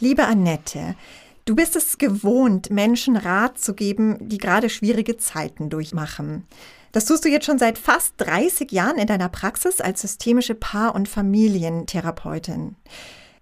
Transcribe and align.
Liebe 0.00 0.26
Annette, 0.26 0.94
du 1.44 1.56
bist 1.56 1.74
es 1.74 1.98
gewohnt, 1.98 2.70
Menschen 2.70 3.16
Rat 3.16 3.58
zu 3.58 3.74
geben, 3.74 4.16
die 4.20 4.38
gerade 4.38 4.70
schwierige 4.70 5.16
Zeiten 5.16 5.70
durchmachen. 5.70 6.46
Das 6.92 7.04
tust 7.04 7.24
du 7.24 7.28
jetzt 7.28 7.46
schon 7.46 7.58
seit 7.58 7.78
fast 7.78 8.14
30 8.18 8.70
Jahren 8.70 8.98
in 8.98 9.08
deiner 9.08 9.28
Praxis 9.28 9.80
als 9.80 10.02
systemische 10.02 10.54
Paar- 10.54 10.94
und 10.94 11.08
Familientherapeutin. 11.08 12.76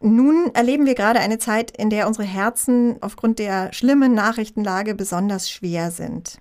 Nun 0.01 0.51
erleben 0.55 0.87
wir 0.87 0.95
gerade 0.95 1.21
eine 1.21 1.39
Zeit, 1.39 1.77
in 1.77 1.91
der 1.91 2.07
unsere 2.07 2.27
Herzen 2.27 2.97
aufgrund 3.03 3.39
der 3.39 3.75
schlimmen 3.75 4.15
Nachrichtenlage 4.15 4.95
besonders 4.95 5.51
schwer 5.51 5.91
sind. 5.91 6.39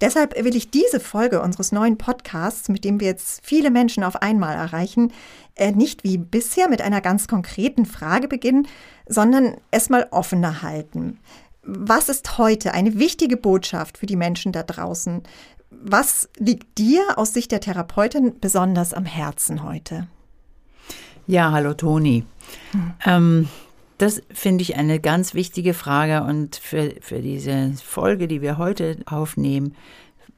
Deshalb 0.00 0.36
will 0.44 0.54
ich 0.54 0.70
diese 0.70 1.00
Folge 1.00 1.42
unseres 1.42 1.72
neuen 1.72 1.98
Podcasts, 1.98 2.68
mit 2.68 2.84
dem 2.84 3.00
wir 3.00 3.08
jetzt 3.08 3.40
viele 3.44 3.72
Menschen 3.72 4.04
auf 4.04 4.22
einmal 4.22 4.54
erreichen, 4.54 5.12
äh, 5.58 5.72
nicht 5.72 6.04
wie 6.04 6.18
bisher 6.18 6.68
mit 6.68 6.82
einer 6.82 7.00
ganz 7.00 7.28
konkreten 7.28 7.86
Frage 7.86 8.28
beginnen, 8.28 8.66
sondern 9.06 9.56
es 9.70 9.90
mal 9.90 10.06
offener 10.10 10.62
halten. 10.62 11.18
Was 11.62 12.08
ist 12.08 12.38
heute 12.38 12.72
eine 12.72 12.98
wichtige 12.98 13.36
Botschaft 13.36 13.98
für 13.98 14.06
die 14.06 14.16
Menschen 14.16 14.52
da 14.52 14.62
draußen? 14.62 15.22
Was 15.70 16.28
liegt 16.38 16.78
dir 16.78 17.02
aus 17.16 17.34
Sicht 17.34 17.52
der 17.52 17.60
Therapeutin 17.60 18.40
besonders 18.40 18.94
am 18.94 19.04
Herzen 19.04 19.62
heute? 19.62 20.08
Ja, 21.26 21.52
hallo 21.52 21.74
Toni. 21.74 22.24
Hm. 22.72 22.94
Ähm, 23.04 23.48
das 23.98 24.22
finde 24.32 24.62
ich 24.62 24.76
eine 24.76 25.00
ganz 25.00 25.34
wichtige 25.34 25.74
Frage 25.74 26.22
und 26.22 26.56
für, 26.56 26.94
für 27.00 27.20
diese 27.20 27.72
Folge, 27.84 28.28
die 28.28 28.40
wir 28.40 28.56
heute 28.56 28.96
aufnehmen, 29.06 29.74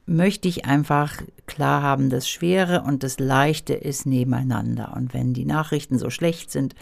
möchte 0.06 0.48
ich 0.48 0.64
einfach 0.64 1.22
klar 1.46 1.82
haben, 1.82 2.10
das 2.10 2.28
Schwere 2.28 2.82
und 2.82 3.02
das 3.02 3.18
Leichte 3.18 3.74
ist 3.74 4.06
nebeneinander. 4.06 4.92
Und 4.96 5.14
wenn 5.14 5.34
die 5.34 5.45
Nachrichten 5.45 5.98
so 5.98 6.10
schlecht 6.10 6.50
sind, 6.50 6.74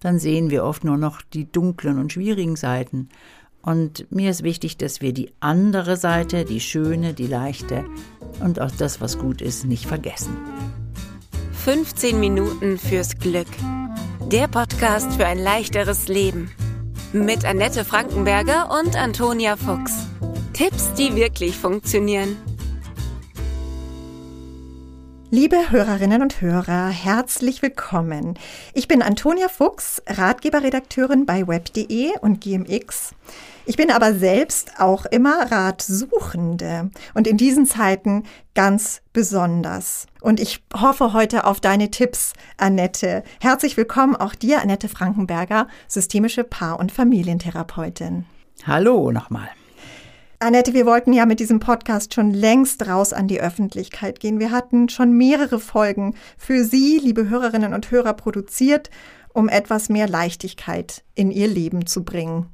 dann 0.00 0.18
sehen 0.18 0.50
wir 0.50 0.64
oft 0.64 0.84
nur 0.84 0.98
noch 0.98 1.22
die 1.22 1.50
dunklen 1.50 1.98
und 1.98 2.12
schwierigen 2.12 2.56
Seiten. 2.56 3.08
Und 3.62 4.10
mir 4.12 4.30
ist 4.30 4.42
wichtig, 4.42 4.76
dass 4.76 5.00
wir 5.00 5.14
die 5.14 5.32
andere 5.40 5.96
Seite, 5.96 6.44
die 6.44 6.60
schöne, 6.60 7.14
die 7.14 7.26
leichte 7.26 7.84
und 8.40 8.60
auch 8.60 8.70
das, 8.70 9.00
was 9.00 9.18
gut 9.18 9.40
ist, 9.40 9.64
nicht 9.64 9.86
vergessen. 9.86 10.36
15 11.64 12.20
Minuten 12.20 12.76
fürs 12.76 13.18
Glück. 13.18 13.48
Der 14.30 14.48
Podcast 14.48 15.14
für 15.14 15.24
ein 15.24 15.38
leichteres 15.38 16.08
Leben. 16.08 16.50
Mit 17.14 17.46
Annette 17.46 17.86
Frankenberger 17.86 18.68
und 18.78 18.96
Antonia 18.96 19.56
Fuchs. 19.56 20.06
Tipps, 20.52 20.92
die 20.94 21.16
wirklich 21.16 21.56
funktionieren. 21.56 22.36
Liebe 25.36 25.72
Hörerinnen 25.72 26.22
und 26.22 26.40
Hörer, 26.40 26.90
herzlich 26.90 27.60
willkommen. 27.60 28.38
Ich 28.72 28.86
bin 28.86 29.02
Antonia 29.02 29.48
Fuchs, 29.48 30.00
Ratgeberredakteurin 30.06 31.26
bei 31.26 31.48
web.de 31.48 32.16
und 32.20 32.40
GMX. 32.40 33.16
Ich 33.66 33.76
bin 33.76 33.90
aber 33.90 34.14
selbst 34.14 34.78
auch 34.78 35.06
immer 35.06 35.50
Ratsuchende 35.50 36.88
und 37.14 37.26
in 37.26 37.36
diesen 37.36 37.66
Zeiten 37.66 38.22
ganz 38.54 39.02
besonders. 39.12 40.06
Und 40.20 40.38
ich 40.38 40.62
hoffe 40.72 41.12
heute 41.12 41.46
auf 41.46 41.60
deine 41.60 41.90
Tipps, 41.90 42.34
Annette. 42.56 43.24
Herzlich 43.40 43.76
willkommen 43.76 44.14
auch 44.14 44.36
dir, 44.36 44.62
Annette 44.62 44.88
Frankenberger, 44.88 45.66
systemische 45.88 46.44
Paar- 46.44 46.78
und 46.78 46.92
Familientherapeutin. 46.92 48.24
Hallo 48.68 49.10
nochmal. 49.10 49.48
Annette, 50.40 50.74
wir 50.74 50.84
wollten 50.84 51.12
ja 51.12 51.26
mit 51.26 51.40
diesem 51.40 51.60
Podcast 51.60 52.14
schon 52.14 52.32
längst 52.32 52.86
raus 52.86 53.12
an 53.12 53.28
die 53.28 53.40
Öffentlichkeit 53.40 54.20
gehen. 54.20 54.40
Wir 54.40 54.50
hatten 54.50 54.88
schon 54.88 55.12
mehrere 55.12 55.60
Folgen 55.60 56.14
für 56.36 56.64
Sie, 56.64 56.98
liebe 57.02 57.28
Hörerinnen 57.28 57.72
und 57.72 57.90
Hörer, 57.90 58.14
produziert, 58.14 58.90
um 59.32 59.48
etwas 59.48 59.88
mehr 59.88 60.08
Leichtigkeit 60.08 61.04
in 61.14 61.30
Ihr 61.30 61.48
Leben 61.48 61.86
zu 61.86 62.04
bringen. 62.04 62.46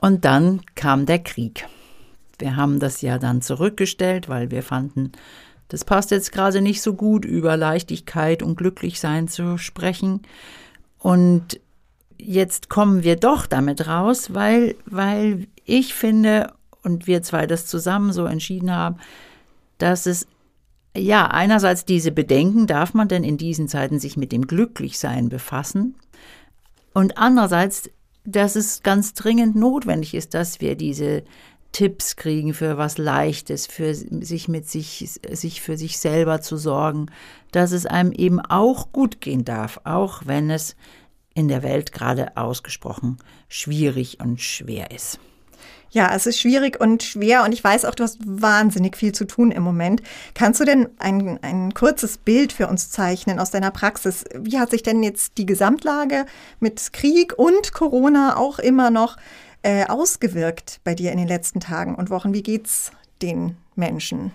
Und 0.00 0.24
dann 0.24 0.62
kam 0.74 1.06
der 1.06 1.18
Krieg. 1.18 1.66
Wir 2.38 2.56
haben 2.56 2.80
das 2.80 3.02
ja 3.02 3.18
dann 3.18 3.42
zurückgestellt, 3.42 4.28
weil 4.28 4.50
wir 4.50 4.62
fanden, 4.62 5.12
das 5.68 5.84
passt 5.84 6.10
jetzt 6.10 6.32
gerade 6.32 6.62
nicht 6.62 6.82
so 6.82 6.94
gut, 6.94 7.24
über 7.24 7.56
Leichtigkeit 7.56 8.42
und 8.42 8.56
Glücklichsein 8.56 9.28
zu 9.28 9.58
sprechen. 9.58 10.22
Und 10.98 11.60
jetzt 12.18 12.68
kommen 12.70 13.04
wir 13.04 13.16
doch 13.16 13.46
damit 13.46 13.86
raus, 13.86 14.34
weil, 14.34 14.74
weil 14.86 15.46
ich 15.64 15.94
finde, 15.94 16.52
und 16.82 17.06
wir 17.06 17.22
zwei 17.22 17.46
das 17.46 17.66
zusammen 17.66 18.12
so 18.12 18.24
entschieden 18.24 18.74
haben, 18.74 18.96
dass 19.78 20.06
es 20.06 20.26
ja, 20.96 21.26
einerseits 21.26 21.84
diese 21.84 22.10
Bedenken, 22.10 22.66
darf 22.66 22.94
man 22.94 23.06
denn 23.06 23.22
in 23.22 23.36
diesen 23.36 23.68
Zeiten 23.68 24.00
sich 24.00 24.16
mit 24.16 24.32
dem 24.32 24.48
Glücklichsein 24.48 25.28
befassen? 25.28 25.94
Und 26.92 27.16
andererseits 27.16 27.90
dass 28.24 28.56
es 28.56 28.82
ganz 28.82 29.14
dringend 29.14 29.56
notwendig 29.56 30.14
ist, 30.14 30.34
dass 30.34 30.60
wir 30.60 30.76
diese 30.76 31.24
Tipps 31.72 32.16
kriegen 32.16 32.52
für 32.52 32.78
was 32.78 32.98
Leichtes, 32.98 33.66
für 33.66 33.94
sich 33.94 34.48
mit 34.48 34.68
sich, 34.68 35.20
sich 35.30 35.60
für 35.60 35.76
sich 35.76 35.98
selber 35.98 36.40
zu 36.40 36.56
sorgen, 36.56 37.06
dass 37.52 37.72
es 37.72 37.86
einem 37.86 38.12
eben 38.12 38.40
auch 38.40 38.92
gut 38.92 39.20
gehen 39.20 39.44
darf, 39.44 39.80
auch 39.84 40.22
wenn 40.26 40.50
es 40.50 40.74
in 41.32 41.48
der 41.48 41.62
Welt 41.62 41.92
gerade 41.92 42.36
ausgesprochen 42.36 43.18
schwierig 43.48 44.18
und 44.20 44.40
schwer 44.40 44.90
ist. 44.90 45.20
Ja, 45.90 46.14
es 46.14 46.26
ist 46.26 46.38
schwierig 46.38 46.80
und 46.80 47.02
schwer 47.02 47.42
und 47.44 47.52
ich 47.52 47.64
weiß 47.64 47.84
auch, 47.84 47.96
du 47.96 48.04
hast 48.04 48.18
wahnsinnig 48.24 48.96
viel 48.96 49.12
zu 49.12 49.26
tun 49.26 49.50
im 49.50 49.64
Moment. 49.64 50.02
Kannst 50.34 50.60
du 50.60 50.64
denn 50.64 50.88
ein, 50.98 51.40
ein 51.42 51.74
kurzes 51.74 52.16
Bild 52.16 52.52
für 52.52 52.68
uns 52.68 52.90
zeichnen 52.90 53.40
aus 53.40 53.50
deiner 53.50 53.72
Praxis? 53.72 54.24
Wie 54.38 54.60
hat 54.60 54.70
sich 54.70 54.84
denn 54.84 55.02
jetzt 55.02 55.36
die 55.36 55.46
Gesamtlage 55.46 56.26
mit 56.60 56.92
Krieg 56.92 57.36
und 57.36 57.72
Corona 57.72 58.36
auch 58.36 58.60
immer 58.60 58.90
noch 58.90 59.16
äh, 59.62 59.86
ausgewirkt 59.86 60.80
bei 60.84 60.94
dir 60.94 61.10
in 61.10 61.18
den 61.18 61.28
letzten 61.28 61.58
Tagen 61.58 61.96
und 61.96 62.08
Wochen? 62.08 62.34
Wie 62.34 62.44
geht's 62.44 62.92
den 63.20 63.56
Menschen? 63.74 64.30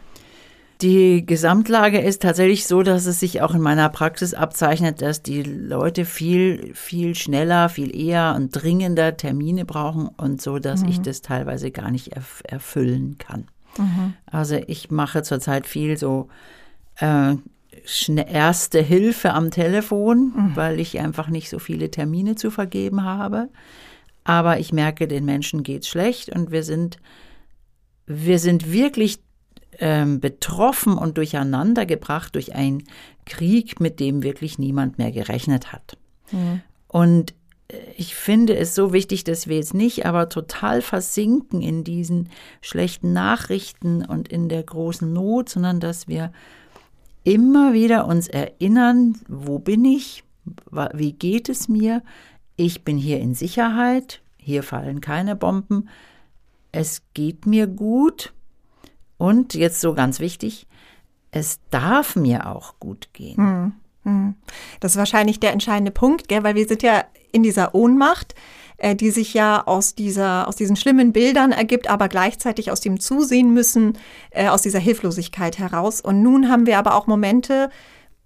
Die 0.81 1.25
Gesamtlage 1.25 2.00
ist 2.00 2.22
tatsächlich 2.22 2.68
so, 2.68 2.84
dass 2.84 3.06
es 3.06 3.19
sich 3.22 3.41
auch 3.41 3.56
in 3.56 3.62
meiner 3.62 3.88
Praxis 3.90 4.34
abzeichnet, 4.34 5.02
dass 5.02 5.22
die 5.22 5.41
Leute 5.41 6.03
viel, 6.03 6.74
viel 6.74 7.16
schneller, 7.16 7.69
viel 7.69 7.96
eher 7.96 8.34
und 8.36 8.52
dringender 8.52 9.16
Termine 9.16 9.64
brauchen 9.64 10.08
und 10.08 10.41
so, 10.41 10.59
dass 10.59 10.81
mhm. 10.81 10.90
ich 10.90 11.02
das 11.02 11.22
teilweise 11.22 11.72
gar 11.72 11.91
nicht 11.91 12.09
erf 12.09 12.44
erfüllen 12.46 13.18
kann. 13.18 13.47
Mhm. 13.78 14.14
Also 14.25 14.59
ich 14.68 14.91
mache 14.91 15.24
zurzeit 15.24 15.66
viel 15.66 15.97
so 15.97 16.28
äh, 16.97 17.35
erste 18.28 18.81
Hilfe 18.81 19.34
am 19.34 19.52
Telefon, 19.52 20.34
mhm. 20.35 20.56
weil 20.56 20.80
ich 20.81 21.00
einfach 21.00 21.30
nicht 21.30 21.50
so 21.50 21.59
viele 21.59 21.90
Termine 21.90 22.35
zu 22.35 22.52
vergeben 22.52 23.03
habe. 23.03 23.50
Aber 24.25 24.59
ich 24.59 24.74
merke, 24.74 25.08
den 25.08 25.24
Menschen 25.24 25.64
geht's 25.64 25.88
schlecht 25.88 26.35
und 26.35 26.52
wir 26.52 26.64
sind, 26.64 26.97
wir 28.08 28.40
sind 28.40 28.72
wirklich 28.72 29.19
ähm, 29.80 30.19
betroffen 30.19 30.97
und 30.97 31.18
durcheinander 31.18 31.86
gebracht 31.86 32.36
durch 32.36 32.56
einen 32.56 32.84
Krieg, 33.25 33.80
mit 33.80 34.00
dem 34.00 34.24
wirklich 34.24 34.59
niemand 34.59 34.97
mehr 34.97 35.12
gerechnet 35.12 35.72
hat. 35.72 35.97
Mhm. 36.31 36.62
Und 36.88 37.34
äh, 37.68 37.78
ich 37.97 38.16
finde 38.16 38.56
es 38.56 38.75
so 38.75 38.94
wichtig, 38.94 39.24
dass 39.24 39.47
wir 39.47 39.58
jetzt 39.58 39.74
nicht 39.74 40.06
aber 40.06 40.30
total 40.30 40.81
versinken 40.81 41.62
in 41.62 41.84
diesen 41.84 42.30
schlechten 42.62 43.14
Nachrichten 43.14 44.06
und 44.06 44.28
in 44.28 44.50
der 44.50 44.64
großen 44.64 45.12
Not, 45.12 45.50
sondern 45.50 45.80
dass 45.80 46.08
wir 46.08 46.31
immer 47.24 47.74
wieder 47.74 48.06
uns 48.06 48.28
erinnern, 48.28 49.18
wo 49.28 49.59
bin 49.59 49.84
ich, 49.84 50.24
wie 50.94 51.14
geht 51.14 51.50
es 51.50 51.68
mir, 51.68 52.03
ich 52.56 52.84
bin 52.84 52.97
hier 52.97 53.19
in 53.19 53.34
Sicherheit, 53.34 54.22
hier 54.38 54.62
fallen 54.62 55.02
keine 55.02 55.35
Bomben, 55.35 55.90
es 56.72 57.02
geht 57.14 57.47
mir 57.47 57.68
gut, 57.68 58.34
und 59.18 59.53
jetzt 59.53 59.81
so 59.81 59.94
ganz 59.94 60.20
wichtig, 60.20 60.68
es 61.31 61.59
darf 61.70 62.16
mir 62.16 62.48
auch 62.48 62.80
gut 62.80 63.09
gehen. 63.14 63.38
Hm, 63.38 63.74
hm. 64.03 64.36
Das 64.80 64.94
ist 64.94 64.98
wahrscheinlich 64.98 65.40
der 65.40 65.52
entscheidende 65.52 65.92
Punkt, 65.92 66.28
gell? 66.28 66.44
weil 66.44 66.56
wir 66.56 66.68
sind 66.68 66.84
ja 66.84 67.03
in 67.31 67.44
dieser 67.44 67.76
Ohnmacht, 67.76 68.36
äh, 68.78 68.96
die 68.96 69.12
sich 69.12 69.34
ja 69.34 69.66
aus, 69.66 69.96
dieser, 69.96 70.47
aus 70.47 70.56
diesen 70.56 70.76
schlimmen 70.76 71.12
Bildern 71.12 71.52
ergibt, 71.52 71.90
aber 71.90 72.08
gleichzeitig 72.08 72.72
aus 72.72 72.82
dem 72.82 73.00
Zusehen 73.00 73.53
müssen, 73.53 73.97
äh, 74.32 74.47
aus 74.47 74.62
dieser 74.62 74.79
Hilflosigkeit 74.79 75.58
heraus. 75.59 76.02
Und 76.02 76.22
nun 76.22 76.50
haben 76.50 76.66
wir 76.66 76.78
aber 76.78 76.96
auch 76.96 77.08
Momente, 77.08 77.70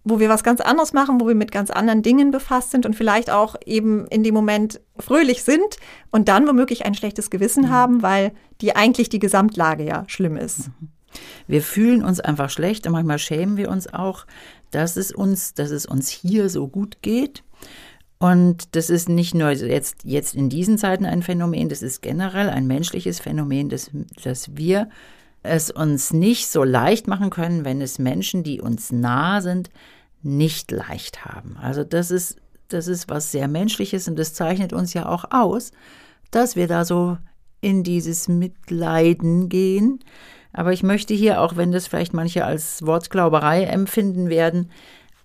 wo 0.04 0.20
wir 0.20 0.30
was 0.30 0.44
ganz 0.44 0.62
anderes 0.62 0.94
machen, 0.94 1.20
wo 1.20 1.28
wir 1.28 1.36
mit 1.36 1.52
ganz 1.52 1.70
anderen 1.70 2.02
Dingen 2.02 2.32
befasst 2.32 2.72
sind 2.72 2.86
und 2.86 2.96
vielleicht 2.96 3.30
auch 3.30 3.56
eben 3.66 4.08
in 4.08 4.24
dem 4.24 4.34
Moment 4.34 4.80
fröhlich 4.98 5.44
sind 5.44 5.78
und 6.12 6.30
dann 6.30 6.48
womöglich 6.48 6.86
ein 6.86 6.96
schlechtes 6.96 7.30
Gewissen 7.30 7.66
mhm. 7.66 7.70
haben, 7.70 8.02
weil 8.02 8.32
die 8.62 8.76
eigentlich 8.76 9.10
die 9.10 9.20
Gesamtlage 9.20 9.84
ja 9.84 10.04
schlimm 10.08 10.38
ist. 10.38 10.68
Mhm. 10.68 10.90
Wir 11.48 11.62
fühlen 11.62 12.04
uns 12.04 12.20
einfach 12.20 12.50
schlecht 12.50 12.86
und 12.86 12.94
manchmal 12.94 13.20
schämen 13.20 13.58
wir 13.58 13.70
uns 13.70 13.92
auch, 13.92 14.26
dass 14.72 14.96
es 14.96 15.12
uns, 15.12 15.54
dass 15.54 15.72
es 15.72 15.86
uns 15.86 16.10
hier 16.10 16.50
so 16.50 16.68
gut 16.68 17.02
geht. 17.02 17.44
Und 18.20 18.76
das 18.76 18.90
ist 18.90 19.08
nicht 19.08 19.34
nur 19.34 19.50
jetzt, 19.52 20.04
jetzt 20.04 20.36
in 20.36 20.50
diesen 20.50 20.78
Zeiten 20.78 21.06
ein 21.06 21.24
Phänomen, 21.24 21.70
das 21.70 21.82
ist 21.82 22.02
generell 22.02 22.50
ein 22.50 22.68
menschliches 22.68 23.20
Phänomen, 23.20 23.70
dass, 23.70 23.92
dass 24.24 24.56
wir 24.58 24.90
es 25.44 25.72
uns 25.72 26.12
nicht 26.12 26.48
so 26.48 26.64
leicht 26.64 27.08
machen 27.08 27.30
können, 27.30 27.66
wenn 27.66 27.82
es 27.82 28.00
Menschen, 28.00 28.44
die 28.44 28.62
uns 28.62 28.92
nah 28.92 29.42
sind, 29.42 29.70
nicht 30.22 30.72
leicht 30.72 31.26
haben. 31.26 31.58
Also 31.58 31.84
das 31.84 32.12
ist, 32.12 32.38
das 32.68 32.88
ist 32.88 33.10
was 33.10 33.32
sehr 33.32 33.48
Menschliches 33.48 34.08
und 34.08 34.18
das 34.18 34.34
zeichnet 34.34 34.74
uns 34.74 34.94
ja 34.94 35.08
auch 35.08 35.26
aus, 35.32 35.72
dass 36.32 36.56
wir 36.56 36.68
da 36.68 36.86
so 36.86 37.18
in 37.62 37.84
dieses 37.84 38.28
Mitleiden 38.28 39.50
gehen. 39.50 40.00
Aber 40.52 40.74
ich 40.74 40.84
möchte 40.84 41.14
hier, 41.14 41.42
auch 41.42 41.56
wenn 41.56 41.72
das 41.72 41.88
vielleicht 41.88 42.14
manche 42.14 42.46
als 42.46 42.86
Wortglauberei 42.86 43.64
empfinden 43.64 44.30
werden, 44.30 44.72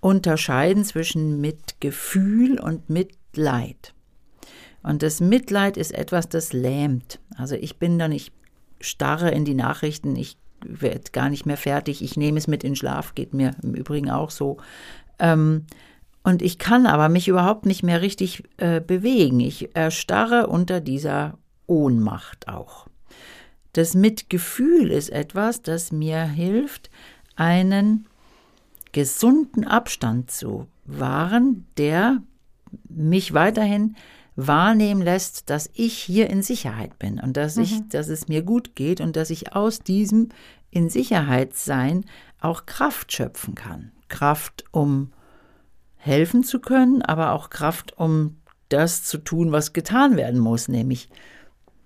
unterscheiden 0.01 0.85
zwischen 0.85 1.41
Mitgefühl 1.41 2.61
und 2.61 2.91
Mitleid. 2.91 3.95
Und 4.83 5.03
das 5.03 5.21
Mitleid 5.21 5.79
ist 5.79 5.93
etwas, 5.93 6.29
das 6.29 6.53
lähmt. 6.53 7.21
Also 7.37 7.55
ich 7.55 7.79
bin 7.79 7.99
da 7.99 8.07
nicht 8.07 8.33
starre 8.85 9.31
in 9.31 9.45
die 9.45 9.55
Nachrichten, 9.55 10.17
ich 10.17 10.37
werde 10.65 11.11
gar 11.13 11.29
nicht 11.29 11.47
mehr 11.47 11.57
fertig, 11.57 12.03
ich 12.03 12.17
nehme 12.17 12.39
es 12.39 12.47
mit 12.47 12.65
in 12.65 12.77
Schlaf, 12.77 13.15
geht 13.15 13.35
mir 13.35 13.55
im 13.63 13.75
Übrigen 13.75 14.11
auch 14.11 14.31
so. 14.31 14.59
Ähm, 15.19 15.67
und 16.23 16.41
ich 16.41 16.59
kann 16.59 16.87
aber 16.87 17.09
mich 17.09 17.29
überhaupt 17.29 17.67
nicht 17.67 17.83
mehr 17.83 18.01
richtig 18.01 18.45
äh, 18.57 18.81
bewegen. 18.81 19.41
Ich 19.41 19.77
erstarre 19.77 20.47
unter 20.47 20.81
dieser 20.81 21.39
Ohnmacht 21.67 22.49
auch. 22.49 22.87
Das 23.75 23.95
Mitgefühl 23.95 24.91
ist 24.91 25.11
etwas, 25.11 25.61
das 25.61 25.93
mir 25.93 26.23
hilft, 26.23 26.91
einen 27.37 28.07
gesunden 28.93 29.67
Abstand 29.67 30.31
zu 30.31 30.69
wahren, 30.85 31.67
der 31.77 32.23
mich 32.89 33.35
weiterhin 33.35 33.97
wahrnehmen 34.37 35.03
lässt, 35.03 35.51
dass 35.51 35.71
ich 35.75 35.95
hier 35.95 36.29
in 36.29 36.43
Sicherheit 36.43 36.99
bin 36.99 37.21
und 37.21 37.37
dass 37.37 37.57
ich, 37.57 37.81
mhm. 37.81 37.89
dass 37.91 38.09
es 38.09 38.29
mir 38.29 38.43
gut 38.43 38.75
geht 38.75 39.01
und 39.01 39.17
dass 39.17 39.31
ich 39.31 39.55
aus 39.55 39.81
diesem 39.81 40.31
in 40.71 40.89
Sicherheit 40.89 41.55
sein 41.55 42.05
auch 42.41 42.67
Kraft 42.67 43.13
schöpfen 43.13 43.55
kann. 43.55 43.93
Kraft, 44.09 44.65
um 44.73 45.13
helfen 45.97 46.45
zu 46.45 46.61
können, 46.61 47.03
aber 47.03 47.33
auch 47.33 47.49
Kraft, 47.49 47.97
um 47.97 48.37
das 48.69 49.05
zu 49.05 49.19
tun, 49.19 49.53
was 49.53 49.73
getan 49.73 50.17
werden 50.17 50.41
muss, 50.41 50.69
nämlich 50.69 51.09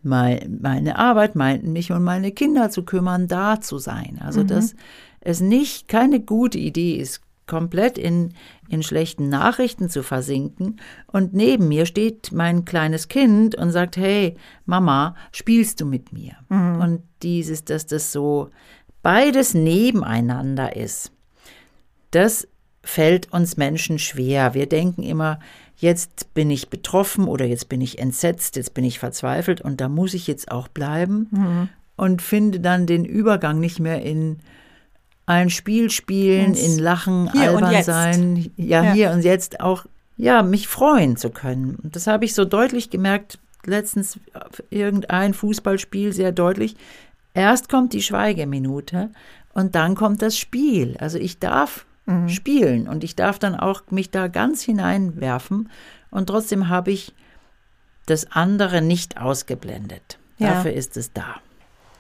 meine 0.03 0.97
Arbeit, 0.97 1.35
mich 1.35 1.93
und 1.93 2.03
meine 2.03 2.33
Kinder 2.33 2.71
zu 2.71 2.85
kümmern, 2.85 3.29
da 3.29 3.61
zu 3.61 3.79
sein. 3.79 4.19
Also, 4.23 4.43
mhm. 4.43 4.47
dass 4.47 4.75
es 5.21 5.41
nicht 5.41 5.89
keine 5.89 6.21
gute 6.21 6.59
Idee 6.59 6.97
ist, 6.97 7.21
komplett 7.49 7.99
in, 7.99 8.35
in 8.69 8.85
schlechten 8.85 9.29
Nachrichten 9.29 9.89
zu 9.89 10.05
versinken. 10.05 10.81
Und 11.09 11.35
neben 11.35 11.67
mir 11.67 11.87
steht 11.87 12.31
mein 12.31 12.65
kleines 12.65 13.09
Kind 13.09 13.56
und 13.56 13.73
sagt, 13.73 13.97
hey, 13.97 14.37
Mama, 14.67 15.17
spielst 15.33 15.81
du 15.81 15.87
mit 15.87 16.12
mir? 16.12 16.35
Mhm. 16.49 16.81
Und 16.81 17.03
dieses, 17.23 17.65
dass 17.65 17.87
das 17.87 18.12
so 18.12 18.50
beides 19.03 19.55
nebeneinander 19.55 20.77
ist, 20.77 21.11
das 22.12 22.47
fällt 22.83 23.33
uns 23.33 23.56
Menschen 23.56 23.99
schwer. 23.99 24.55
Wir 24.55 24.67
denken 24.67 25.03
immer, 25.03 25.41
jetzt 25.77 26.33
bin 26.35 26.50
ich 26.50 26.71
betroffen 26.71 27.27
oder 27.27 27.45
jetzt 27.45 27.69
bin 27.69 27.81
ich 27.81 27.99
entsetzt, 27.99 28.56
jetzt 28.56 28.75
bin 28.75 28.85
ich 28.85 28.99
verzweifelt 28.99 29.61
und 29.61 29.81
da 29.81 29.89
muss 29.89 30.15
ich 30.15 30.27
jetzt 30.27 30.50
auch 30.50 30.69
bleiben 30.69 31.29
mhm. 31.31 31.69
und 31.97 32.23
finde 32.23 32.61
dann 32.61 32.87
den 32.87 33.05
Übergang 33.05 33.61
nicht 33.61 33.79
mehr 33.79 34.03
in 34.03 34.39
ein 35.29 35.51
Spiel 35.51 35.91
spielen, 35.91 36.55
Ins 36.55 36.63
in 36.63 36.79
Lachen, 36.79 37.29
albern 37.29 37.83
sein, 37.83 38.51
ja, 38.57 38.83
ja, 38.83 38.93
hier 38.93 39.11
und 39.11 39.23
jetzt 39.23 39.61
auch, 39.61 39.85
ja, 40.17 40.43
mich 40.43 40.69
freuen 40.69 41.19
zu 41.19 41.29
können. 41.29 41.77
Und 41.83 41.95
das 41.95 42.07
habe 42.07 42.25
ich 42.25 42.35
so 42.35 42.47
deutlich 42.47 42.89
gemerkt, 42.89 43.39
letztens 43.67 44.19
irgendein 44.71 45.35
Fußballspiel 45.35 46.15
sehr 46.15 46.33
deutlich. 46.33 46.77
Erst 47.35 47.69
kommt 47.69 47.93
die 47.93 48.01
Schweigeminute 48.01 49.11
und 49.53 49.75
dann 49.75 49.95
kommt 49.95 50.23
das 50.23 50.39
Spiel. 50.39 50.97
Also 50.99 51.19
ich 51.19 51.39
darf 51.39 51.85
mhm. 52.07 52.31
spielen 52.31 52.89
und 52.89 53.05
ich 53.05 53.15
darf 53.15 53.39
dann 53.39 53.55
auch 53.55 53.83
mich 53.91 54.11
da 54.11 54.29
ganz 54.29 54.63
hineinwerfen 54.63 55.69
und 56.11 56.29
trotzdem 56.29 56.71
habe 56.71 56.91
ich 56.91 57.13
das 58.07 58.33
andere 58.33 58.81
nicht 58.81 59.21
ausgeblendet. 59.21 60.19
Ja. 60.39 60.55
Dafür 60.55 60.73
ist 60.73 60.97
es 60.97 61.13
da. 61.13 61.35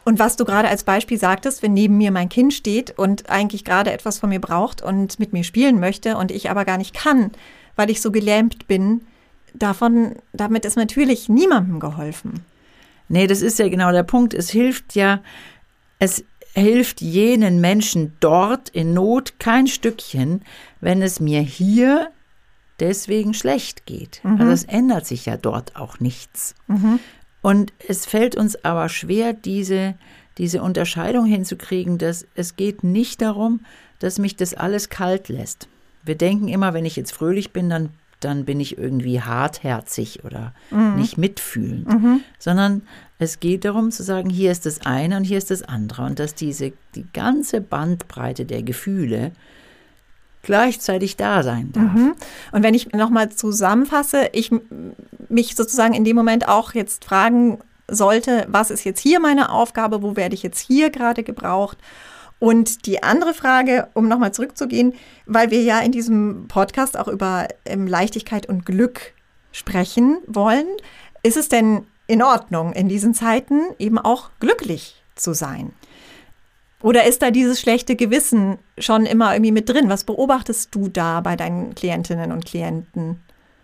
Und 0.08 0.18
was 0.18 0.36
du 0.36 0.46
gerade 0.46 0.68
als 0.68 0.84
Beispiel 0.84 1.18
sagtest, 1.18 1.62
wenn 1.62 1.74
neben 1.74 1.98
mir 1.98 2.10
mein 2.10 2.30
Kind 2.30 2.54
steht 2.54 2.98
und 2.98 3.28
eigentlich 3.28 3.62
gerade 3.62 3.92
etwas 3.92 4.18
von 4.18 4.30
mir 4.30 4.40
braucht 4.40 4.80
und 4.80 5.18
mit 5.18 5.34
mir 5.34 5.44
spielen 5.44 5.78
möchte 5.78 6.16
und 6.16 6.30
ich 6.30 6.48
aber 6.48 6.64
gar 6.64 6.78
nicht 6.78 6.94
kann, 6.94 7.30
weil 7.76 7.90
ich 7.90 8.00
so 8.00 8.10
gelähmt 8.10 8.66
bin, 8.66 9.02
davon, 9.52 10.14
damit 10.32 10.64
ist 10.64 10.78
natürlich 10.78 11.28
niemandem 11.28 11.78
geholfen. 11.78 12.40
Nee, 13.08 13.26
das 13.26 13.42
ist 13.42 13.58
ja 13.58 13.68
genau 13.68 13.92
der 13.92 14.02
Punkt. 14.02 14.32
Es 14.32 14.48
hilft 14.48 14.94
ja, 14.94 15.20
es 15.98 16.24
hilft 16.54 17.02
jenen 17.02 17.60
Menschen 17.60 18.16
dort 18.18 18.70
in 18.70 18.94
Not 18.94 19.38
kein 19.38 19.66
Stückchen, 19.66 20.42
wenn 20.80 21.02
es 21.02 21.20
mir 21.20 21.42
hier 21.42 22.08
deswegen 22.80 23.34
schlecht 23.34 23.84
geht. 23.84 24.20
Mhm. 24.22 24.40
Also 24.40 24.52
es 24.52 24.64
ändert 24.64 25.04
sich 25.04 25.26
ja 25.26 25.36
dort 25.36 25.76
auch 25.76 26.00
nichts. 26.00 26.54
Mhm. 26.66 26.98
Und 27.42 27.72
es 27.86 28.06
fällt 28.06 28.36
uns 28.36 28.64
aber 28.64 28.88
schwer, 28.88 29.32
diese, 29.32 29.94
diese 30.38 30.62
Unterscheidung 30.62 31.26
hinzukriegen, 31.26 31.98
dass 31.98 32.26
es 32.34 32.56
geht 32.56 32.84
nicht 32.84 33.22
darum, 33.22 33.60
dass 33.98 34.18
mich 34.18 34.36
das 34.36 34.54
alles 34.54 34.88
kalt 34.88 35.28
lässt. 35.28 35.68
Wir 36.04 36.16
denken 36.16 36.48
immer, 36.48 36.74
wenn 36.74 36.84
ich 36.84 36.96
jetzt 36.96 37.12
fröhlich 37.12 37.52
bin, 37.52 37.68
dann, 37.68 37.90
dann 38.20 38.44
bin 38.44 38.60
ich 38.60 38.78
irgendwie 38.78 39.20
hartherzig 39.20 40.24
oder 40.24 40.54
mhm. 40.70 40.96
nicht 40.96 41.18
mitfühlend, 41.18 41.88
mhm. 41.88 42.20
sondern 42.38 42.82
es 43.18 43.40
geht 43.40 43.64
darum 43.64 43.90
zu 43.90 44.02
sagen, 44.02 44.30
hier 44.30 44.52
ist 44.52 44.64
das 44.64 44.86
eine 44.86 45.16
und 45.16 45.24
hier 45.24 45.38
ist 45.38 45.50
das 45.50 45.62
andere 45.62 46.04
und 46.04 46.18
dass 46.18 46.34
diese 46.34 46.72
die 46.94 47.06
ganze 47.12 47.60
Bandbreite 47.60 48.44
der 48.44 48.62
Gefühle 48.62 49.32
gleichzeitig 50.42 51.16
da 51.16 51.42
sein 51.42 51.72
darf. 51.72 51.92
Mhm. 51.92 52.14
Und 52.52 52.62
wenn 52.62 52.74
ich 52.74 52.92
nochmal 52.92 53.30
zusammenfasse, 53.30 54.30
ich 54.32 54.50
mich 55.28 55.56
sozusagen 55.56 55.94
in 55.94 56.04
dem 56.04 56.16
Moment 56.16 56.48
auch 56.48 56.74
jetzt 56.74 57.04
fragen 57.04 57.58
sollte, 57.90 58.46
was 58.48 58.70
ist 58.70 58.84
jetzt 58.84 59.00
hier 59.00 59.20
meine 59.20 59.50
Aufgabe, 59.50 60.02
wo 60.02 60.16
werde 60.16 60.34
ich 60.34 60.42
jetzt 60.42 60.60
hier 60.60 60.90
gerade 60.90 61.22
gebraucht? 61.22 61.78
Und 62.38 62.86
die 62.86 63.02
andere 63.02 63.34
Frage, 63.34 63.88
um 63.94 64.06
nochmal 64.06 64.32
zurückzugehen, 64.32 64.94
weil 65.26 65.50
wir 65.50 65.62
ja 65.62 65.80
in 65.80 65.90
diesem 65.90 66.46
Podcast 66.46 66.96
auch 66.96 67.08
über 67.08 67.48
ähm, 67.64 67.86
Leichtigkeit 67.86 68.48
und 68.48 68.64
Glück 68.64 69.12
sprechen 69.50 70.18
wollen, 70.26 70.66
ist 71.22 71.36
es 71.36 71.48
denn 71.48 71.86
in 72.06 72.22
Ordnung, 72.22 72.72
in 72.74 72.88
diesen 72.88 73.12
Zeiten 73.12 73.60
eben 73.78 73.98
auch 73.98 74.30
glücklich 74.38 75.02
zu 75.16 75.34
sein? 75.34 75.72
Oder 76.82 77.06
ist 77.06 77.22
da 77.22 77.30
dieses 77.30 77.60
schlechte 77.60 77.96
Gewissen 77.96 78.58
schon 78.78 79.04
immer 79.04 79.32
irgendwie 79.32 79.52
mit 79.52 79.68
drin? 79.68 79.88
Was 79.88 80.04
beobachtest 80.04 80.74
du 80.74 80.88
da 80.88 81.20
bei 81.20 81.34
deinen 81.34 81.74
Klientinnen 81.74 82.30
und 82.30 82.44
Klienten? 82.44 83.20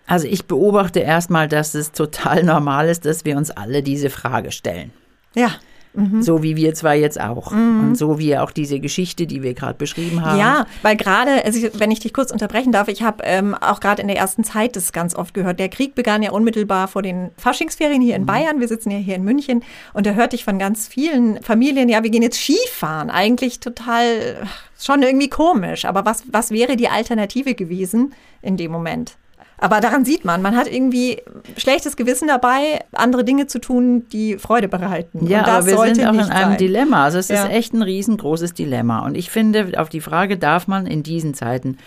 Also 0.07 0.27
ich 0.27 0.47
beobachte 0.47 1.01
erstmal, 1.01 1.49
dass 1.49 1.75
es 1.75 1.93
total 1.93 2.43
normal 2.45 2.89
ist, 2.89 3.05
dass 3.05 3.25
wir 3.25 3.37
uns 3.37 3.51
alle 3.51 3.83
diese 3.83 4.11
Frage 4.11 4.51
stellen. 4.51 4.93
Ja. 5.35 5.51
Mhm. 5.95 6.23
So 6.23 6.43
wie 6.43 6.57
wir 6.57 6.75
zwar 6.75 6.95
jetzt 6.95 7.21
auch. 7.21 7.53
Mhm. 7.53 7.81
Und 7.81 7.99
so 7.99 8.19
wie 8.19 8.37
auch 8.37 8.51
diese 8.51 8.81
Geschichte, 8.81 9.27
die 9.27 9.43
wir 9.43 9.55
gerade 9.55 9.75
beschrieben 9.75 10.25
haben. 10.25 10.39
Ja, 10.39 10.67
weil 10.83 10.97
gerade, 10.97 11.45
also 11.45 11.69
wenn 11.75 11.91
ich 11.91 12.01
dich 12.01 12.13
kurz 12.13 12.31
unterbrechen 12.31 12.73
darf, 12.73 12.89
ich 12.89 13.03
habe 13.03 13.23
ähm, 13.25 13.55
auch 13.55 13.81
gerade 13.81 14.03
in 14.03 14.09
der 14.09 14.17
ersten 14.17 14.45
Zeit 14.45 14.77
das 14.77 14.93
ganz 14.93 15.15
oft 15.15 15.35
gehört. 15.35 15.61
Der 15.61 15.69
Krieg 15.69 15.95
begann 15.95 16.23
ja 16.23 16.33
unmittelbar 16.33 16.89
vor 16.89 17.03
den 17.03 17.31
Faschingsferien 17.37 18.03
hier 18.03 18.17
in 18.17 18.23
mhm. 18.23 18.27
Bayern. 18.27 18.61
Wir 18.61 18.69
sitzen 18.69 18.91
ja 18.91 18.99
hier 18.99 19.15
in 19.15 19.23
München. 19.23 19.63
Und 19.93 20.07
da 20.07 20.13
hörte 20.13 20.37
ich 20.37 20.45
von 20.45 20.59
ganz 20.59 20.89
vielen 20.89 21.43
Familien, 21.43 21.89
ja, 21.89 22.03
wir 22.03 22.11
gehen 22.11 22.23
jetzt 22.23 22.39
Skifahren. 22.39 23.11
Eigentlich 23.11 23.61
total 23.61 24.47
schon 24.81 25.03
irgendwie 25.03 25.29
komisch. 25.29 25.85
Aber 25.85 26.05
was, 26.05 26.25
was 26.31 26.51
wäre 26.51 26.77
die 26.77 26.89
Alternative 26.89 27.55
gewesen 27.55 28.15
in 28.43 28.57
dem 28.57 28.73
Moment? 28.73 29.17
Aber 29.65 29.81
daran 29.81 30.05
sieht 30.05 30.27
man, 30.27 30.43
man 30.43 30.57
hat 30.57 30.71
irgendwie 30.71 31.23
schlechtes 31.57 31.97
Gewissen 31.97 32.29
dabei, 32.29 32.85
andere 32.93 33.25
Dinge 33.25 33.47
zu 33.47 33.59
tun, 33.59 34.05
die 34.13 34.37
Freude 34.37 34.69
bereiten. 34.69 35.27
Ja, 35.27 35.47
aber 35.47 35.65
wir 35.65 35.79
sind 35.79 36.07
auch 36.07 36.13
in 36.13 36.21
einem 36.21 36.51
sein. 36.51 36.59
Dilemma. 36.59 37.05
Also 37.05 37.17
es 37.17 37.29
ja. 37.29 37.45
ist 37.45 37.51
echt 37.51 37.73
ein 37.73 37.81
riesengroßes 37.81 38.53
Dilemma. 38.53 38.99
Und 39.07 39.15
ich 39.15 39.31
finde, 39.31 39.81
auf 39.81 39.89
die 39.89 40.03
Frage, 40.03 40.37
darf 40.37 40.67
man 40.67 40.87
in 40.87 41.03
diesen 41.03 41.33
Zeiten 41.33 41.79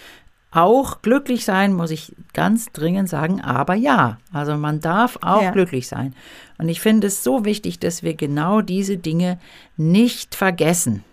auch 0.49 1.03
glücklich 1.03 1.45
sein, 1.45 1.71
muss 1.71 1.91
ich 1.91 2.15
ganz 2.33 2.71
dringend 2.71 3.09
sagen, 3.09 3.41
aber 3.41 3.75
ja. 3.75 4.17
Also 4.33 4.57
man 4.57 4.79
darf 4.79 5.19
auch 5.21 5.43
ja. 5.43 5.51
glücklich 5.51 5.87
sein. 5.87 6.15
Und 6.57 6.69
ich 6.69 6.81
finde 6.81 7.05
es 7.05 7.23
so 7.23 7.45
wichtig, 7.45 7.77
dass 7.77 8.01
wir 8.01 8.15
genau 8.15 8.61
diese 8.61 8.97
Dinge 8.97 9.37
nicht 9.75 10.33
vergessen. 10.33 11.03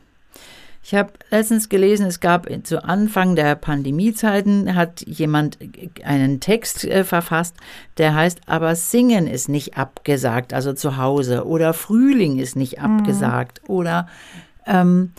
Ich 0.87 0.95
habe 0.95 1.15
letztens 1.31 1.71
gelesen, 1.71 2.05
es 2.05 2.21
gab 2.21 2.47
zu 2.65 2.85
Anfang 2.85 3.37
der 3.37 3.55
Pandemiezeiten, 3.55 4.75
hat 4.75 5.01
jemand 5.01 5.57
einen 6.05 6.41
Text 6.41 6.85
äh, 6.85 7.05
verfasst, 7.05 7.57
der 7.97 8.15
heißt, 8.15 8.41
aber 8.45 8.77
Singen 8.77 9.27
ist 9.27 9.49
nicht 9.49 9.79
abgesagt, 9.79 10.53
also 10.53 10.75
zu 10.75 10.99
Hause, 10.99 11.47
oder 11.47 11.73
Frühling 11.73 12.39
ist 12.39 12.55
nicht 12.55 12.77
mhm. 12.77 12.85
abgesagt, 12.85 13.63
oder 13.67 14.09
ähm, 14.67 15.13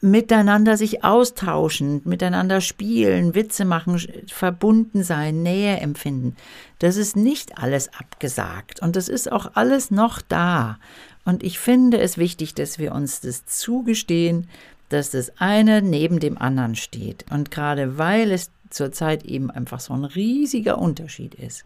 miteinander 0.00 0.76
sich 0.76 1.04
austauschen, 1.04 2.02
miteinander 2.04 2.60
spielen, 2.60 3.36
Witze 3.36 3.64
machen, 3.64 4.00
verbunden 4.26 5.04
sein, 5.04 5.44
Nähe 5.44 5.76
empfinden. 5.76 6.34
Das 6.80 6.96
ist 6.96 7.14
nicht 7.14 7.56
alles 7.56 7.88
abgesagt 7.94 8.82
und 8.82 8.96
das 8.96 9.08
ist 9.08 9.30
auch 9.30 9.52
alles 9.54 9.92
noch 9.92 10.20
da. 10.20 10.78
Und 11.24 11.42
ich 11.42 11.58
finde 11.58 12.00
es 12.00 12.18
wichtig, 12.18 12.54
dass 12.54 12.78
wir 12.78 12.92
uns 12.92 13.20
das 13.20 13.46
zugestehen, 13.46 14.48
dass 14.88 15.10
das 15.10 15.32
eine 15.38 15.82
neben 15.82 16.20
dem 16.20 16.38
anderen 16.38 16.74
steht. 16.74 17.24
Und 17.30 17.50
gerade 17.50 17.98
weil 17.98 18.30
es 18.30 18.50
zurzeit 18.70 19.24
eben 19.24 19.50
einfach 19.50 19.80
so 19.80 19.94
ein 19.94 20.04
riesiger 20.04 20.78
Unterschied 20.78 21.34
ist, 21.34 21.64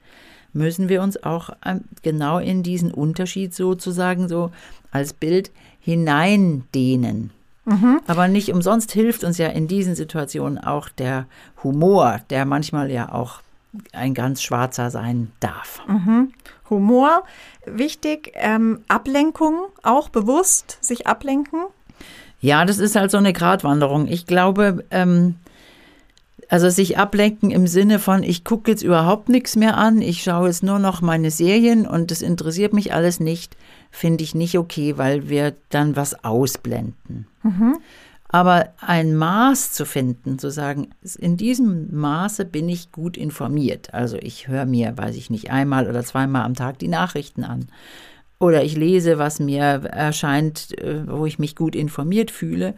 müssen 0.53 0.89
wir 0.89 1.03
uns 1.03 1.23
auch 1.23 1.51
ähm, 1.65 1.85
genau 2.03 2.39
in 2.39 2.63
diesen 2.63 2.93
Unterschied 2.93 3.55
sozusagen 3.55 4.29
so 4.29 4.51
als 4.91 5.13
Bild 5.13 5.51
hineindehnen. 5.81 7.31
Mhm. 7.65 8.01
Aber 8.07 8.29
nicht 8.29 8.53
umsonst 8.53 8.93
hilft 8.93 9.25
uns 9.25 9.37
ja 9.39 9.49
in 9.49 9.69
diesen 9.69 9.95
Situationen 9.95 10.59
auch 10.59 10.89
der 10.89 11.27
Humor, 11.63 12.21
der 12.31 12.47
manchmal 12.47 12.91
ja 12.91 13.13
auch 13.13 13.43
ein 13.93 14.15
ganz 14.15 14.43
schwarzer 14.43 14.91
sein 14.91 15.31
darf. 15.41 15.83
Mhm. 15.87 16.33
Humor, 16.71 17.25
wichtig, 17.67 18.33
ähm, 18.35 18.83
Ablenkung, 18.89 19.67
auch 19.83 20.09
bewusst 20.09 20.79
sich 20.81 21.07
ablenken. 21.07 21.65
Ja, 22.40 22.64
das 22.64 22.78
ist 22.78 22.97
halt 22.97 23.11
so 23.11 23.18
eine 23.18 23.33
Gratwanderung. 23.33 24.07
Ich 24.07 24.26
glaube, 24.26 24.85
ähm, 24.90 25.35
also 26.49 26.71
sich 26.71 26.97
ablenken 26.97 27.50
im 27.50 27.66
Sinne 27.66 27.99
von, 27.99 28.23
ich 28.23 28.45
gucke 28.45 28.71
jetzt 28.71 28.83
überhaupt 28.83 29.28
nichts 29.28 29.54
mehr 29.57 29.76
an, 29.76 30.00
ich 30.00 30.23
schaue 30.23 30.47
jetzt 30.47 30.62
nur 30.62 30.78
noch 30.78 31.02
meine 31.02 31.30
Serien 31.30 31.87
und 31.87 32.11
das 32.11 32.23
interessiert 32.23 32.73
mich 32.73 32.95
alles 32.95 33.21
nicht, 33.21 33.57
finde 33.90 34.25
ich 34.25 34.35
nicht 34.35 34.57
okay, 34.57 34.97
weil 34.97 35.28
wir 35.28 35.54
dann 35.68 35.95
was 35.95 36.25
ausblenden. 36.25 37.26
Mhm. 37.42 37.78
Aber 38.30 38.68
ein 38.80 39.16
Maß 39.16 39.73
zu 39.73 39.87
finden, 39.87 40.38
zu 40.38 40.50
sagen, 40.50 40.88
in 41.18 41.38
diesem 41.38 41.95
Maße 41.95 42.45
bin 42.45 42.68
ich 42.68 42.92
gut 42.92 43.16
informiert. 43.16 43.95
Also 43.95 44.18
ich 44.18 44.49
höre 44.49 44.66
mir, 44.66 44.97
weiß 44.97 45.16
ich 45.16 45.30
nicht, 45.30 45.50
einmal 45.50 45.88
oder 45.88 46.04
zweimal 46.04 46.42
am 46.42 46.54
Tag 46.54 46.78
die 46.78 46.88
Nachrichten 46.88 47.42
an. 47.42 47.68
Oder 48.38 48.62
ich 48.62 48.76
lese, 48.76 49.18
was 49.18 49.40
mir 49.40 49.62
erscheint, 49.64 50.78
äh, 50.78 51.07
wo 51.09 51.26
ich 51.26 51.38
mich 51.38 51.57
gut 51.57 51.75
informiert 51.75 52.30
fühle. 52.30 52.75